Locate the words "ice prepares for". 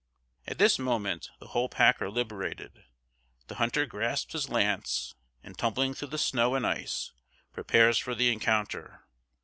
6.65-8.15